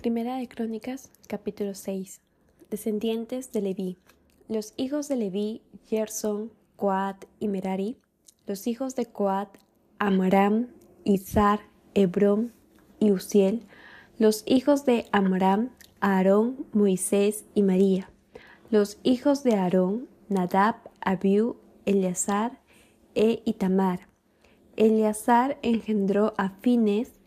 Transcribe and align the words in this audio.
Primera 0.00 0.38
de 0.38 0.48
Crónicas, 0.48 1.10
capítulo 1.26 1.74
6. 1.74 2.22
Descendientes 2.70 3.52
de 3.52 3.60
Leví. 3.60 3.98
Los 4.48 4.72
hijos 4.78 5.08
de 5.08 5.16
Leví, 5.16 5.60
Gerson, 5.88 6.50
Coat 6.76 7.26
y 7.38 7.48
Merari. 7.48 7.98
Los 8.46 8.66
hijos 8.66 8.96
de 8.96 9.04
Coat, 9.04 9.58
Amaram, 9.98 10.68
Izar, 11.04 11.60
Hebrón 11.92 12.54
y 12.98 13.10
Uziel. 13.10 13.66
Los 14.18 14.42
hijos 14.46 14.86
de 14.86 15.04
Amaram, 15.12 15.68
Aarón, 16.00 16.64
Moisés 16.72 17.44
y 17.54 17.62
María. 17.62 18.08
Los 18.70 18.98
hijos 19.02 19.42
de 19.42 19.56
Aarón, 19.56 20.08
Nadab, 20.30 20.76
Abiú, 21.02 21.58
Eleazar 21.84 22.58
e 23.14 23.42
Itamar. 23.44 24.08
Eleazar 24.76 25.58
engendró 25.60 26.32
a 26.38 26.48
Fines, 26.48 27.19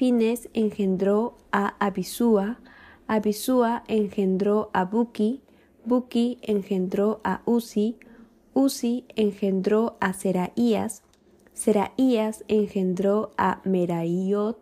Fines 0.00 0.48
engendró 0.54 1.36
a 1.52 1.74
Abisúa, 1.78 2.58
Abisúa 3.06 3.84
engendró 3.86 4.70
a 4.72 4.86
Buki, 4.86 5.42
Buki 5.84 6.38
engendró 6.40 7.20
a 7.22 7.42
Uzi, 7.44 7.98
Uzi 8.54 9.04
engendró 9.14 9.98
a 10.00 10.14
Seraías, 10.14 11.02
Seraías 11.52 12.44
engendró 12.48 13.32
a 13.36 13.60
Meraiot, 13.66 14.56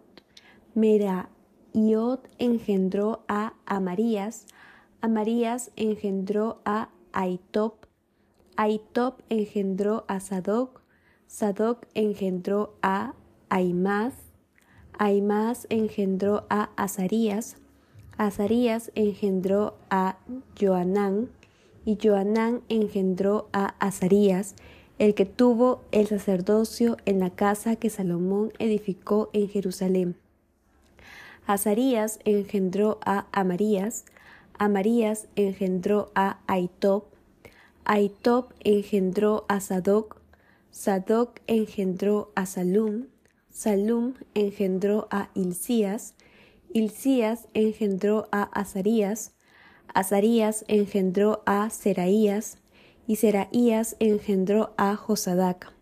Meraiot 0.74 2.28
engendró 2.40 3.22
a 3.28 3.52
Amarías, 3.64 4.44
Amarías 5.00 5.70
engendró 5.76 6.58
a 6.64 6.88
Aitop, 7.12 7.86
Aitop 8.56 9.20
engendró 9.28 10.04
a 10.08 10.18
Sadoc, 10.18 10.80
Sadoc 11.28 11.86
engendró 11.94 12.74
a 12.82 13.14
Aimás, 13.50 14.27
Aimás 14.98 15.68
engendró 15.70 16.44
a 16.50 16.70
Azarías, 16.76 17.56
Azarías 18.16 18.90
engendró 18.96 19.76
a 19.90 20.18
Joanán, 20.60 21.30
y 21.84 21.98
Joanán 22.02 22.62
engendró 22.68 23.48
a 23.52 23.76
Azarías, 23.78 24.56
el 24.98 25.14
que 25.14 25.24
tuvo 25.24 25.82
el 25.92 26.08
sacerdocio 26.08 26.96
en 27.06 27.20
la 27.20 27.30
casa 27.30 27.76
que 27.76 27.90
Salomón 27.90 28.52
edificó 28.58 29.30
en 29.32 29.48
Jerusalén. 29.48 30.16
Azarías 31.46 32.18
engendró 32.24 32.98
a 33.06 33.26
Amarías, 33.30 34.04
Amarías 34.58 35.28
engendró 35.36 36.10
a 36.16 36.40
Aitop, 36.48 37.04
Aitop 37.84 38.50
engendró 38.64 39.46
a 39.48 39.60
Sadoc, 39.60 40.16
Sadoc 40.72 41.40
engendró 41.46 42.32
a 42.34 42.44
Salum, 42.44 43.06
Salum 43.50 44.14
engendró 44.34 45.08
a 45.10 45.30
Hilcías, 45.34 46.14
Hilcías 46.72 47.48
engendró 47.54 48.28
a 48.30 48.42
Azarías, 48.42 49.34
Azarías 49.92 50.64
engendró 50.68 51.42
a 51.46 51.70
Seraías, 51.70 52.58
y 53.06 53.16
Seraías 53.16 53.96
engendró 54.00 54.74
a 54.76 54.94
Josadac. 54.94 55.72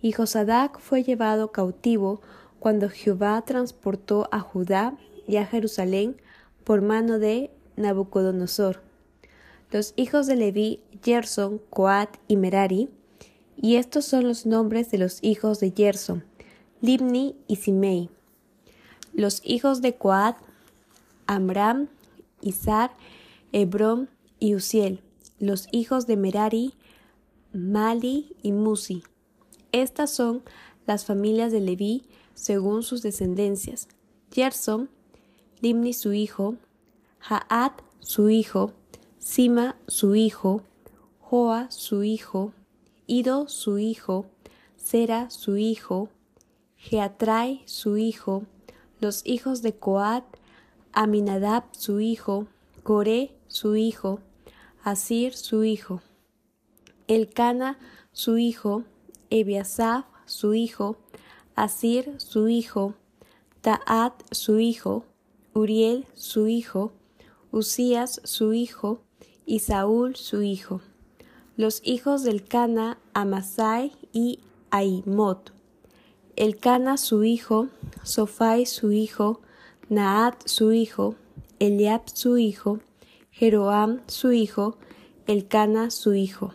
Y 0.00 0.12
Josadac 0.12 0.80
fue 0.80 1.02
llevado 1.02 1.52
cautivo 1.52 2.22
cuando 2.58 2.88
Jehová 2.88 3.42
transportó 3.44 4.28
a 4.32 4.40
Judá 4.40 4.96
y 5.28 5.36
a 5.36 5.46
Jerusalén 5.46 6.16
por 6.64 6.80
mano 6.80 7.18
de 7.18 7.50
Nabucodonosor. 7.76 8.80
Los 9.70 9.92
hijos 9.96 10.26
de 10.26 10.36
Leví, 10.36 10.82
Gerson, 11.02 11.60
Coat 11.70 12.16
y 12.26 12.36
Merari, 12.36 12.88
y 13.56 13.76
estos 13.76 14.04
son 14.04 14.26
los 14.26 14.46
nombres 14.46 14.90
de 14.90 14.98
los 14.98 15.18
hijos 15.22 15.60
de 15.60 15.72
Gerson, 15.76 16.24
Libni 16.82 17.36
y 17.48 17.56
Simei. 17.56 18.10
Los 19.14 19.40
hijos 19.44 19.80
de 19.80 19.96
Coat, 19.96 20.36
Amram, 21.26 21.88
Izar, 22.42 22.90
Hebrón 23.52 24.10
y 24.38 24.54
Uziel. 24.54 25.00
Los 25.38 25.68
hijos 25.72 26.06
de 26.06 26.16
Merari, 26.16 26.74
Mali 27.52 28.36
y 28.42 28.52
Musi. 28.52 29.02
Estas 29.72 30.12
son 30.12 30.42
las 30.86 31.06
familias 31.06 31.50
de 31.50 31.60
Leví 31.60 32.04
según 32.34 32.82
sus 32.82 33.02
descendencias. 33.02 33.88
Gerson, 34.30 34.90
Libni 35.60 35.94
su 35.94 36.12
hijo, 36.12 36.56
Jaat 37.20 37.80
su 38.00 38.28
hijo, 38.28 38.72
Sima 39.18 39.76
su 39.86 40.14
hijo, 40.14 40.62
Joa 41.20 41.70
su 41.70 42.04
hijo, 42.04 42.52
Ido 43.06 43.48
su 43.48 43.78
hijo, 43.78 44.26
Sera 44.76 45.30
su 45.30 45.56
hijo, 45.56 46.10
Geatrai 46.88 47.62
su 47.66 47.96
hijo, 47.96 48.44
los 49.00 49.22
hijos 49.24 49.62
de 49.62 49.74
Coat, 49.74 50.24
Aminadab 50.92 51.64
su 51.72 52.00
hijo, 52.00 52.46
Coré 52.82 53.36
su 53.48 53.76
hijo, 53.76 54.20
Asir 54.82 55.36
su 55.36 55.64
hijo, 55.64 56.00
Elcana 57.08 57.78
su 58.12 58.38
hijo, 58.38 58.84
Ebiasaf 59.30 60.04
su 60.26 60.54
hijo, 60.54 60.96
Asir 61.54 62.14
su 62.18 62.48
hijo, 62.48 62.94
Taat 63.60 64.22
su 64.30 64.60
hijo, 64.60 65.04
Uriel 65.54 66.06
su 66.14 66.46
hijo, 66.46 66.92
Usías 67.50 68.20
su 68.24 68.52
hijo, 68.52 69.00
y 69.44 69.60
Saúl 69.60 70.16
su 70.16 70.42
hijo 70.42 70.80
los 71.56 71.80
hijos 71.84 72.22
del 72.22 72.44
Cana, 72.44 72.98
Amasai 73.14 73.92
y 74.12 74.40
Aimot. 74.70 75.55
El 76.36 76.58
Cana 76.58 76.98
su 76.98 77.24
hijo, 77.24 77.68
Sofai 78.02 78.66
su 78.66 78.92
hijo, 78.92 79.40
Naat 79.88 80.46
su 80.46 80.74
hijo, 80.74 81.14
Eliab 81.60 82.02
su 82.12 82.36
hijo, 82.36 82.80
Jeroam 83.30 84.02
su 84.06 84.32
hijo, 84.32 84.76
el 85.26 85.48
Cana 85.48 85.90
su 85.90 86.12
hijo. 86.12 86.52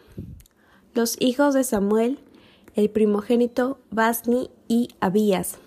Los 0.94 1.20
hijos 1.20 1.56
de 1.56 1.64
Samuel, 1.64 2.20
el 2.76 2.92
primogénito 2.92 3.80
Basni 3.90 4.52
y 4.68 4.90
Abías. 5.00 5.58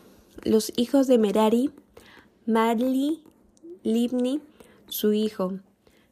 Los 0.44 0.72
hijos 0.76 1.08
de 1.08 1.18
Merari, 1.18 1.72
Marli, 2.46 3.24
Libni 3.82 4.40
su 4.86 5.12
hijo, 5.12 5.58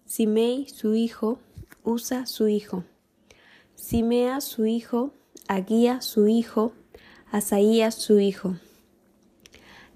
Simei 0.07 0.67
su 0.69 0.97
hijo, 0.97 1.39
Usa 1.85 2.27
su 2.27 2.49
hijo. 2.49 2.83
Simea 3.77 4.41
su 4.41 4.67
hijo, 4.67 5.13
Aguía 5.47 6.01
su 6.01 6.27
hijo, 6.27 6.73
Asaías 7.33 7.95
su 7.95 8.21
hijo. 8.21 8.57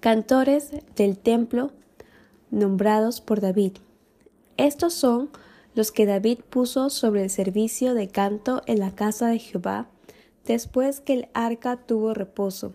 Cantores 0.00 0.70
del 0.96 1.18
templo 1.18 1.70
nombrados 2.50 3.20
por 3.20 3.42
David. 3.42 3.72
Estos 4.56 4.94
son 4.94 5.28
los 5.74 5.92
que 5.92 6.06
David 6.06 6.38
puso 6.48 6.88
sobre 6.88 7.24
el 7.24 7.28
servicio 7.28 7.92
de 7.92 8.08
canto 8.08 8.62
en 8.64 8.78
la 8.78 8.94
casa 8.94 9.26
de 9.26 9.38
Jehová, 9.38 9.86
después 10.46 11.00
que 11.00 11.12
el 11.12 11.28
arca 11.34 11.76
tuvo 11.76 12.14
reposo, 12.14 12.72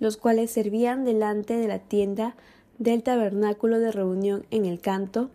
los 0.00 0.16
cuales 0.16 0.50
servían 0.50 1.04
delante 1.04 1.58
de 1.58 1.68
la 1.68 1.78
tienda 1.78 2.34
del 2.78 3.02
tabernáculo 3.02 3.78
de 3.78 3.92
reunión 3.92 4.46
en 4.50 4.64
el 4.64 4.80
canto, 4.80 5.28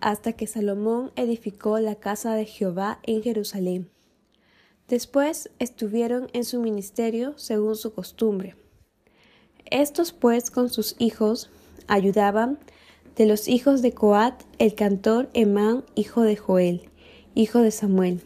hasta 0.00 0.32
que 0.32 0.46
Salomón 0.46 1.12
edificó 1.16 1.78
la 1.78 1.96
casa 1.96 2.32
de 2.36 2.46
Jehová 2.46 3.00
en 3.02 3.22
Jerusalén. 3.22 3.91
Después 4.88 5.50
estuvieron 5.58 6.28
en 6.32 6.44
su 6.44 6.60
ministerio 6.60 7.34
según 7.36 7.76
su 7.76 7.94
costumbre. 7.94 8.56
Estos 9.64 10.12
pues 10.12 10.50
con 10.50 10.68
sus 10.68 10.96
hijos 10.98 11.50
ayudaban 11.86 12.58
de 13.16 13.26
los 13.26 13.48
hijos 13.48 13.82
de 13.82 13.92
Coat 13.92 14.42
el 14.58 14.74
cantor 14.74 15.30
Emán, 15.34 15.84
hijo 15.94 16.22
de 16.22 16.36
Joel, 16.36 16.90
hijo 17.34 17.60
de 17.60 17.70
Samuel, 17.70 18.20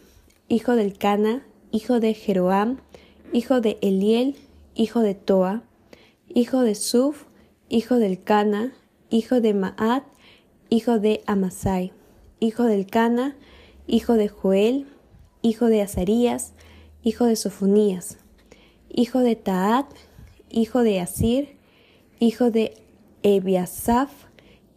hijo 0.49 0.75
del 0.75 0.97
Cana, 0.97 1.45
hijo 1.71 1.99
de 1.99 2.13
Jeroam, 2.13 2.79
hijo 3.33 3.61
de 3.61 3.77
Eliel, 3.81 4.35
hijo 4.75 5.01
de 5.01 5.15
Toa, 5.15 5.63
hijo 6.27 6.61
de 6.61 6.75
Suf, 6.75 7.23
hijo 7.69 7.95
del 7.95 8.21
Cana, 8.23 8.73
hijo 9.09 9.41
de 9.41 9.53
Maat, 9.53 10.03
hijo 10.69 10.99
de 10.99 11.21
Amasai, 11.25 11.93
hijo 12.39 12.63
del 12.63 12.87
Cana, 12.87 13.35
hijo 13.87 14.13
de 14.13 14.27
Joel, 14.27 14.87
hijo 15.41 15.67
de 15.67 15.81
Azarías, 15.81 16.53
hijo 17.03 17.25
de 17.25 17.35
Sofonías, 17.35 18.17
hijo 18.89 19.19
de 19.19 19.35
Taat, 19.35 19.87
hijo 20.49 20.83
de 20.83 20.99
Asir, 20.99 21.57
hijo 22.19 22.51
de 22.51 22.73
Ebiasaf, 23.23 24.11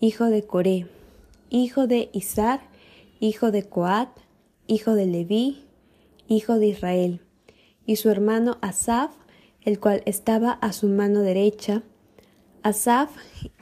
hijo 0.01 0.27
de 0.27 0.43
Coré, 0.43 0.87
hijo 1.51 1.87
de 1.87 2.11
Izar, 2.13 2.61
hijo 3.21 3.51
de 3.51 3.65
Coat, 3.65 4.09
hijo 4.67 4.95
de 4.95 5.07
Leví, 5.07 5.65
hijo 6.29 6.59
de 6.59 6.69
Israel, 6.69 7.21
y 7.87 7.97
su 7.97 8.09
hermano 8.09 8.59
Asaf, 8.61 9.11
el 9.63 9.79
cual 9.79 10.03
estaba 10.07 10.53
a 10.53 10.73
su 10.73 10.89
mano 10.89 11.21
derecha, 11.21 11.83
Asaf, 12.63 13.11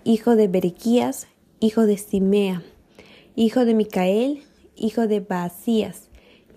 hijo 0.04 0.36
de 0.36 0.48
Berequías, 0.48 1.28
hijo 1.60 1.86
de 1.86 1.96
Simea, 1.96 2.62
hijo 3.36 3.64
de 3.64 3.74
Micael, 3.74 4.42
hijo 4.76 5.06
de 5.06 5.20
Baasías, 5.20 6.07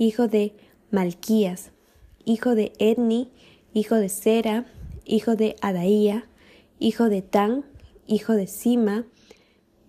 hijo 0.02 0.28
de 0.28 0.56
Malquías, 0.90 1.70
hijo 2.26 2.56
de 2.56 2.74
Edni, 2.80 3.32
hijo 3.72 3.94
de 3.98 4.10
Sera, 4.10 4.66
hijo 5.06 5.36
de 5.36 5.56
Adaía, 5.62 6.28
hijo 6.80 7.08
de 7.08 7.22
Tan, 7.22 7.66
hijo 8.08 8.34
de 8.34 8.48
Sima, 8.48 9.06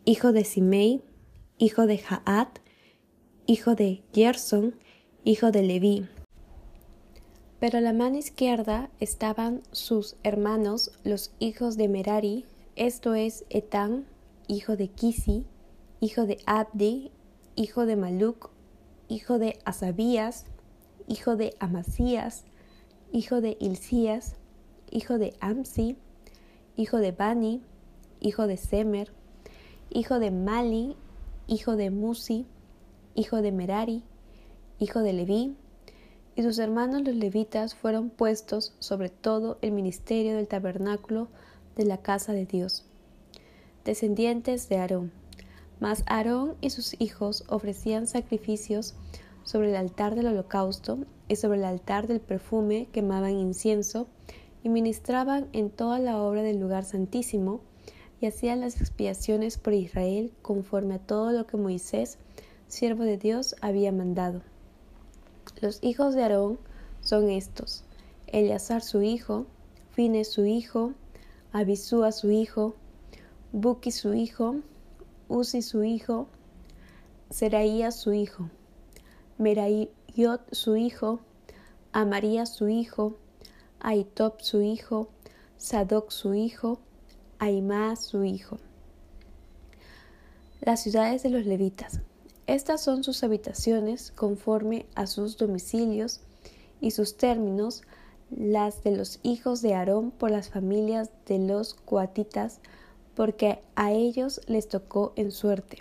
hijo 0.04 0.32
de 0.32 0.44
Simei, 0.44 1.00
hijo 1.56 1.86
de 1.86 1.96
Jaat, 1.96 2.58
hijo 3.46 3.74
de 3.74 4.02
Gerson, 4.12 4.74
hijo 5.24 5.50
de 5.50 5.62
Leví. 5.62 6.06
Pero 7.58 7.78
a 7.78 7.80
la 7.80 7.94
mano 7.94 8.18
izquierda 8.18 8.90
estaban 9.00 9.62
sus 9.70 10.16
hermanos, 10.24 10.92
los 11.04 11.32
hijos 11.38 11.78
de 11.78 11.88
Merari, 11.88 12.44
esto 12.76 13.14
es 13.14 13.46
Etán, 13.48 14.04
hijo 14.46 14.76
de 14.76 14.88
Kisi, 14.88 15.46
hijo 16.00 16.26
de 16.26 16.36
Abdi, 16.44 17.12
hijo 17.56 17.86
de 17.86 17.96
Maluk, 17.96 18.50
hijo 19.12 19.38
de 19.38 19.58
Asabías, 19.66 20.46
hijo 21.06 21.36
de 21.36 21.54
Amasías, 21.58 22.44
hijo 23.12 23.42
de 23.42 23.58
Ilcías, 23.60 24.36
hijo 24.90 25.18
de 25.18 25.34
Amsi, 25.40 25.98
hijo 26.76 26.96
de 26.96 27.12
Bani, 27.12 27.60
hijo 28.20 28.46
de 28.46 28.56
Semer, 28.56 29.12
hijo 29.90 30.18
de 30.18 30.30
Mali, 30.30 30.96
hijo 31.46 31.76
de 31.76 31.90
Musi, 31.90 32.46
hijo 33.14 33.42
de 33.42 33.52
Merari, 33.52 34.02
hijo 34.78 35.00
de 35.00 35.12
Leví, 35.12 35.56
y 36.34 36.42
sus 36.42 36.58
hermanos 36.58 37.02
los 37.02 37.14
levitas 37.14 37.74
fueron 37.74 38.08
puestos 38.08 38.74
sobre 38.78 39.10
todo 39.10 39.58
el 39.60 39.72
ministerio 39.72 40.36
del 40.36 40.48
tabernáculo 40.48 41.28
de 41.76 41.84
la 41.84 41.98
casa 41.98 42.32
de 42.32 42.46
Dios, 42.46 42.86
descendientes 43.84 44.70
de 44.70 44.78
Aarón. 44.78 45.21
Mas 45.82 46.04
Aarón 46.06 46.54
y 46.60 46.70
sus 46.70 46.94
hijos 47.00 47.42
ofrecían 47.48 48.06
sacrificios 48.06 48.94
sobre 49.42 49.70
el 49.70 49.74
altar 49.74 50.14
del 50.14 50.28
holocausto 50.28 50.98
y 51.26 51.34
sobre 51.34 51.58
el 51.58 51.64
altar 51.64 52.06
del 52.06 52.20
perfume 52.20 52.86
quemaban 52.92 53.32
incienso 53.32 54.06
y 54.62 54.68
ministraban 54.68 55.48
en 55.52 55.70
toda 55.70 55.98
la 55.98 56.22
obra 56.22 56.44
del 56.44 56.60
lugar 56.60 56.84
santísimo 56.84 57.62
y 58.20 58.26
hacían 58.26 58.60
las 58.60 58.80
expiaciones 58.80 59.58
por 59.58 59.72
Israel 59.72 60.32
conforme 60.40 60.94
a 60.94 60.98
todo 61.00 61.32
lo 61.32 61.48
que 61.48 61.56
Moisés, 61.56 62.16
siervo 62.68 63.02
de 63.02 63.18
Dios, 63.18 63.56
había 63.60 63.90
mandado. 63.90 64.42
Los 65.60 65.82
hijos 65.82 66.14
de 66.14 66.22
Aarón 66.22 66.60
son 67.00 67.28
estos: 67.28 67.82
Eleazar 68.28 68.82
su 68.82 69.02
hijo, 69.02 69.46
Fines 69.90 70.30
su 70.30 70.46
hijo, 70.46 70.92
Abisúa 71.50 72.12
su 72.12 72.30
hijo, 72.30 72.76
Buki 73.50 73.90
su 73.90 74.14
hijo, 74.14 74.58
Uzi 75.32 75.62
su 75.62 75.82
hijo, 75.82 76.26
Seraía 77.30 77.90
su 77.90 78.12
hijo, 78.12 78.50
Merayot 79.38 80.42
su 80.52 80.76
hijo, 80.76 81.20
Amaría 81.90 82.44
su 82.44 82.68
hijo, 82.68 83.16
Aitop 83.80 84.42
su 84.42 84.60
hijo, 84.60 85.08
Sadoc 85.56 86.10
su 86.10 86.34
hijo, 86.34 86.80
Aimá 87.38 87.96
su 87.96 88.24
hijo. 88.24 88.58
Las 90.60 90.82
ciudades 90.82 91.22
de 91.22 91.30
los 91.30 91.46
levitas. 91.46 92.00
Estas 92.46 92.82
son 92.82 93.02
sus 93.02 93.24
habitaciones 93.24 94.10
conforme 94.10 94.84
a 94.94 95.06
sus 95.06 95.38
domicilios 95.38 96.20
y 96.82 96.90
sus 96.90 97.16
términos, 97.16 97.80
las 98.30 98.84
de 98.84 98.94
los 98.94 99.18
hijos 99.22 99.62
de 99.62 99.72
Aarón 99.72 100.10
por 100.10 100.30
las 100.30 100.50
familias 100.50 101.08
de 101.24 101.38
los 101.38 101.72
coatitas, 101.72 102.60
porque 103.14 103.60
a 103.76 103.92
ellos 103.92 104.40
les 104.46 104.68
tocó 104.68 105.12
en 105.16 105.30
suerte. 105.30 105.78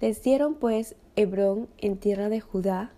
Les 0.00 0.22
dieron 0.22 0.54
pues 0.54 0.96
Hebrón 1.16 1.68
en 1.78 1.96
tierra 1.96 2.28
de 2.28 2.40
Judá 2.40 2.92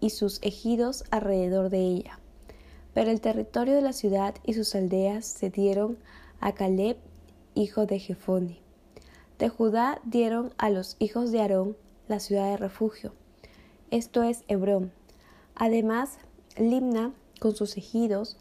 y 0.00 0.10
sus 0.10 0.38
ejidos 0.42 1.04
alrededor 1.10 1.70
de 1.70 1.80
ella. 1.80 2.20
Pero 2.94 3.10
el 3.10 3.20
territorio 3.20 3.74
de 3.74 3.82
la 3.82 3.92
ciudad 3.92 4.34
y 4.44 4.54
sus 4.54 4.74
aldeas 4.74 5.26
se 5.26 5.50
dieron 5.50 5.98
a 6.40 6.52
Caleb, 6.52 6.96
hijo 7.54 7.86
de 7.86 7.98
Jefone. 7.98 8.58
De 9.38 9.48
Judá 9.48 10.00
dieron 10.04 10.52
a 10.58 10.70
los 10.70 10.96
hijos 10.98 11.32
de 11.32 11.40
Aarón 11.40 11.76
la 12.08 12.20
ciudad 12.20 12.50
de 12.50 12.56
refugio, 12.56 13.12
esto 13.92 14.24
es 14.24 14.42
Hebrón. 14.48 14.90
Además, 15.54 16.18
Limna 16.58 17.12
con 17.38 17.54
sus 17.54 17.76
ejidos, 17.76 18.36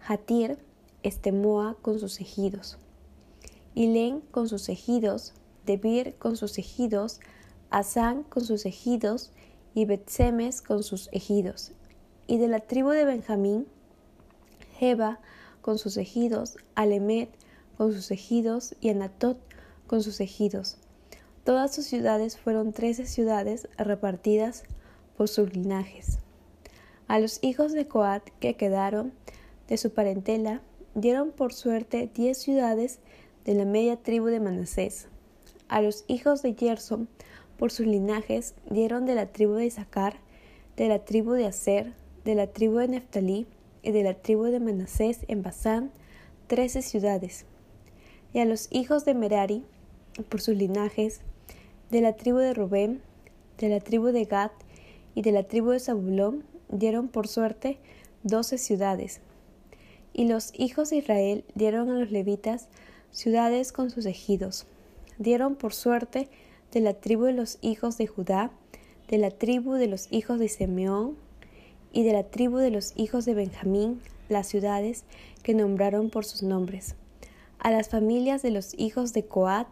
Jatir, 0.00 0.58
Estemoa 1.02 1.76
con 1.80 1.98
sus 1.98 2.20
ejidos, 2.20 2.76
Ilén 3.74 4.20
con 4.30 4.48
sus 4.48 4.68
ejidos, 4.68 5.34
Debir 5.66 6.14
con 6.16 6.36
sus 6.36 6.58
ejidos, 6.58 7.20
Asán 7.70 8.24
con 8.24 8.44
sus 8.44 8.66
ejidos 8.66 9.32
y 9.74 9.84
Betsemes 9.84 10.62
con 10.62 10.82
sus 10.82 11.08
ejidos. 11.12 11.72
Y 12.26 12.38
de 12.38 12.48
la 12.48 12.60
tribu 12.60 12.90
de 12.90 13.04
Benjamín, 13.04 13.66
Jeba 14.78 15.20
con 15.60 15.78
sus 15.78 15.96
ejidos, 15.96 16.56
Alemet 16.74 17.30
con 17.76 17.92
sus 17.92 18.10
ejidos 18.10 18.74
y 18.80 18.90
Anatot 18.90 19.38
con 19.86 20.02
sus 20.02 20.20
ejidos. 20.20 20.78
Todas 21.44 21.74
sus 21.74 21.86
ciudades 21.86 22.38
fueron 22.38 22.72
trece 22.72 23.06
ciudades 23.06 23.68
repartidas 23.76 24.64
por 25.16 25.28
sus 25.28 25.54
linajes. 25.54 26.18
A 27.08 27.18
los 27.18 27.38
hijos 27.42 27.72
de 27.72 27.88
Coat 27.88 28.22
que 28.38 28.54
quedaron 28.54 29.12
de 29.68 29.76
su 29.76 29.92
parentela 29.92 30.62
dieron 30.94 31.30
por 31.30 31.52
suerte 31.52 32.10
diez 32.14 32.38
ciudades 32.38 33.00
de 33.44 33.54
la 33.54 33.64
media 33.64 33.96
tribu 33.96 34.26
de 34.26 34.40
Manasés. 34.40 35.08
A 35.68 35.80
los 35.82 36.04
hijos 36.08 36.42
de 36.42 36.54
Gerson 36.54 37.08
por 37.58 37.70
sus 37.70 37.86
linajes 37.86 38.54
dieron 38.68 39.06
de 39.06 39.14
la 39.14 39.26
tribu 39.26 39.54
de 39.54 39.66
Isaacar, 39.66 40.16
de 40.76 40.88
la 40.88 41.04
tribu 41.04 41.32
de 41.32 41.46
Aser, 41.46 41.92
de 42.24 42.34
la 42.34 42.46
tribu 42.46 42.78
de 42.78 42.88
Neftalí 42.88 43.46
y 43.82 43.92
de 43.92 44.02
la 44.02 44.14
tribu 44.14 44.44
de 44.44 44.60
Manasés 44.60 45.20
en 45.28 45.42
Basán, 45.42 45.90
trece 46.46 46.82
ciudades. 46.82 47.46
Y 48.32 48.40
a 48.40 48.44
los 48.44 48.68
hijos 48.70 49.04
de 49.04 49.14
Merari 49.14 49.64
por 50.28 50.40
sus 50.40 50.56
linajes 50.56 51.20
de 51.90 52.00
la 52.00 52.14
tribu 52.14 52.38
de 52.38 52.54
Rubén, 52.54 53.00
de 53.58 53.68
la 53.68 53.80
tribu 53.80 54.06
de 54.06 54.24
Gad 54.24 54.50
y 55.14 55.22
de 55.22 55.32
la 55.32 55.44
tribu 55.44 55.70
de 55.70 55.80
Zabulón 55.80 56.44
dieron 56.68 57.08
por 57.08 57.28
suerte 57.28 57.78
doce 58.22 58.58
ciudades. 58.58 59.20
Y 60.12 60.26
los 60.26 60.52
hijos 60.58 60.90
de 60.90 60.96
Israel 60.96 61.44
dieron 61.54 61.90
a 61.90 61.98
los 61.98 62.10
levitas 62.10 62.68
ciudades 63.12 63.72
con 63.72 63.90
sus 63.90 64.06
ejidos. 64.06 64.66
Dieron 65.18 65.56
por 65.56 65.74
suerte 65.74 66.28
de 66.72 66.80
la 66.80 66.94
tribu 66.94 67.24
de 67.24 67.32
los 67.32 67.58
hijos 67.60 67.98
de 67.98 68.06
Judá, 68.06 68.50
de 69.08 69.18
la 69.18 69.30
tribu 69.30 69.74
de 69.74 69.86
los 69.86 70.06
hijos 70.10 70.38
de 70.38 70.48
Simeón 70.48 71.16
y 71.92 72.04
de 72.04 72.12
la 72.12 72.24
tribu 72.24 72.58
de 72.58 72.70
los 72.70 72.92
hijos 72.96 73.24
de 73.24 73.34
Benjamín 73.34 74.00
las 74.28 74.46
ciudades 74.46 75.04
que 75.42 75.54
nombraron 75.54 76.10
por 76.10 76.24
sus 76.24 76.42
nombres. 76.42 76.94
A 77.58 77.70
las 77.70 77.88
familias 77.88 78.42
de 78.42 78.50
los 78.50 78.78
hijos 78.78 79.12
de 79.12 79.24
Coat 79.24 79.66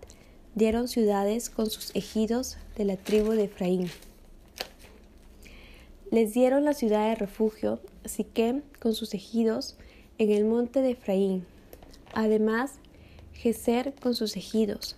dieron 0.54 0.88
ciudades 0.88 1.48
con 1.48 1.70
sus 1.70 1.94
ejidos 1.94 2.58
de 2.76 2.84
la 2.84 2.96
tribu 2.96 3.30
de 3.30 3.44
Efraín. 3.44 3.88
Les 6.10 6.34
dieron 6.34 6.64
la 6.64 6.74
ciudad 6.74 7.08
de 7.08 7.14
refugio, 7.14 7.80
Siquem 8.04 8.62
con 8.80 8.94
sus 8.94 9.14
ejidos, 9.14 9.76
en 10.18 10.30
el 10.32 10.44
monte 10.44 10.82
de 10.82 10.92
Efraín. 10.92 11.46
Además, 12.14 12.72
Geser 13.38 13.94
con 14.02 14.16
sus 14.16 14.36
ejidos, 14.36 14.96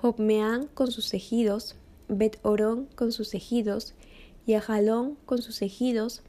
Jobmeán 0.00 0.68
con 0.72 0.90
sus 0.90 1.12
ejidos, 1.12 1.76
Bet 2.08 2.38
Orón 2.42 2.88
con 2.94 3.12
sus 3.12 3.34
ejidos, 3.34 3.92
y 4.46 4.56
con 5.26 5.42
sus 5.42 5.60
ejidos, 5.60 6.22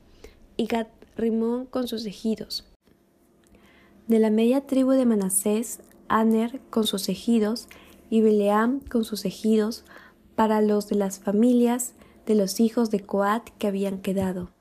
y 0.57 0.65
Gat 0.65 0.89
Rimón 1.15 1.67
con 1.67 1.87
sus 1.87 2.05
ejidos. 2.05 2.65
De 4.09 4.19
la 4.19 4.29
media 4.29 4.67
tribu 4.67 4.91
de 4.91 5.05
Manasés, 5.05 5.79
Aner 6.09 6.59
con 6.69 6.85
sus 6.85 7.07
ejidos, 7.07 7.69
y 8.09 8.19
Beleam 8.19 8.81
con 8.81 9.05
sus 9.05 9.23
ejidos, 9.23 9.85
para 10.35 10.59
los 10.59 10.89
de 10.89 10.97
las 10.97 11.19
familias 11.19 11.93
de 12.25 12.35
los 12.35 12.59
hijos 12.59 12.91
de 12.91 12.99
Coat 12.99 13.51
que 13.57 13.67
habían 13.67 14.01
quedado. 14.01 14.51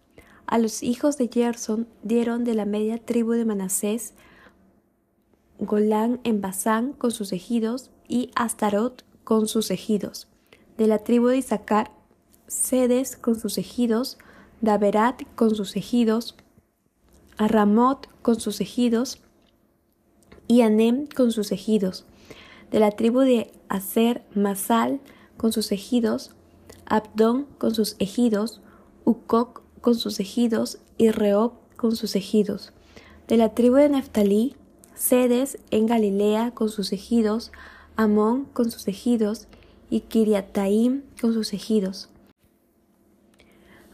A 0.47 0.59
los 0.59 0.85
hijos 0.85 1.19
de 1.19 1.27
Gerson 1.27 1.89
dieron 2.05 2.45
de 2.45 2.55
la 2.55 2.65
media 2.65 2.99
tribu 2.99 3.33
de 3.33 3.45
Manasés 3.45 4.15
Golán 5.61 6.21
en 6.25 6.41
Basán 6.41 6.93
con 6.93 7.13
sus 7.13 7.33
ejidos 7.33 7.91
y 8.09 8.31
Astarot 8.35 9.05
con 9.25 9.47
sus 9.47 9.71
ejidos. 9.71 10.29
De 10.77 10.87
la 10.87 10.99
tribu 10.99 11.29
de 11.29 11.39
Isaacar, 11.39 11.93
Sedes 12.47 13.17
con 13.17 13.39
sus 13.39 13.59
ejidos, 13.59 14.19
Daberat 14.61 15.23
con 15.37 15.55
sus 15.55 15.77
ejidos, 15.77 16.35
Aramot 17.37 18.09
con 18.23 18.41
sus 18.41 18.61
ejidos 18.61 19.23
y 20.49 20.63
Anem 20.63 21.07
con 21.07 21.31
sus 21.31 21.53
ejidos 21.53 22.05
de 22.71 22.79
la 22.79 22.93
tribu 22.93 23.21
de 23.21 23.53
Aser 23.69 24.23
Masal 24.35 25.01
con 25.37 25.53
sus 25.53 25.73
ejidos, 25.73 26.33
Abdón 26.87 27.47
con 27.59 27.75
sus 27.75 27.97
ejidos, 27.99 28.61
Ucoc 29.05 29.63
con 29.81 29.95
sus 29.95 30.21
ejidos 30.21 30.79
y 30.99 31.11
Reob 31.11 31.53
con 31.77 31.97
sus 31.97 32.15
ejidos. 32.17 32.73
De 33.29 33.37
la 33.37 33.55
tribu 33.55 33.77
de 33.77 33.89
Neftalí, 33.89 34.57
Sedes 34.95 35.59
en 35.71 35.87
Galilea 35.87 36.51
con 36.53 36.69
sus 36.69 36.93
ejidos, 36.93 37.53
Amón 37.97 38.47
con 38.53 38.71
sus 38.71 38.89
ejidos 38.89 39.49
y 39.91 40.01
Kiriataim 40.01 41.03
con 41.21 41.33
sus 41.35 41.53
ejidos. 41.53 42.09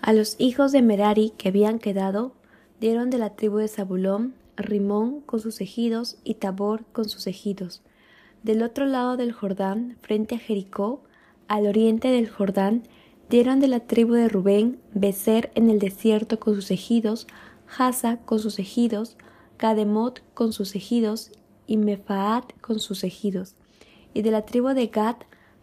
A 0.00 0.12
los 0.12 0.36
hijos 0.38 0.72
de 0.72 0.82
Merari 0.82 1.32
que 1.36 1.48
habían 1.48 1.78
quedado, 1.78 2.32
dieron 2.80 3.10
de 3.10 3.18
la 3.18 3.34
tribu 3.34 3.56
de 3.58 3.68
Zabulón, 3.68 4.34
Rimón 4.56 5.20
con 5.20 5.40
sus 5.40 5.60
ejidos 5.60 6.16
y 6.24 6.34
Tabor 6.34 6.84
con 6.92 7.08
sus 7.08 7.26
ejidos 7.26 7.82
Del 8.42 8.62
otro 8.62 8.86
lado 8.86 9.16
del 9.16 9.32
Jordán, 9.32 9.98
frente 10.00 10.36
a 10.36 10.38
Jericó, 10.38 11.02
al 11.48 11.66
oriente 11.66 12.08
del 12.08 12.28
Jordán, 12.28 12.84
dieron 13.28 13.60
de 13.60 13.68
la 13.68 13.80
tribu 13.80 14.14
de 14.14 14.28
Rubén 14.28 14.78
Becer 14.94 15.50
en 15.54 15.70
el 15.70 15.78
desierto 15.78 16.38
con 16.38 16.54
sus 16.54 16.70
ejidos, 16.70 17.26
Hasa 17.76 18.18
con 18.18 18.38
sus 18.38 18.58
ejidos, 18.58 19.16
Kademot 19.56 20.22
con 20.34 20.52
sus 20.52 20.74
ejidos 20.74 21.30
y 21.66 21.76
Mefaat 21.76 22.52
con 22.60 22.80
sus 22.80 23.04
ejidos. 23.04 23.54
Y 24.14 24.22
de 24.22 24.30
la 24.30 24.46
tribu 24.46 24.68
de 24.68 24.86
Gad, 24.86 25.16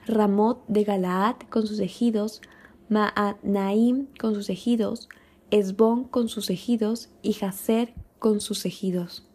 Ramot 0.05 0.63
de 0.67 0.83
Galaad 0.83 1.38
con 1.50 1.65
sus 1.65 1.79
ejidos, 1.79 2.41
Maanaim 2.89 4.07
con 4.19 4.35
sus 4.35 4.50
ejidos, 4.50 5.09
Esbón 5.51 6.03
con 6.05 6.29
sus 6.29 6.50
ejidos 6.50 7.09
y 7.21 7.33
Jaser 7.33 7.93
con 8.19 8.41
sus 8.41 8.65
ejidos. 8.65 9.27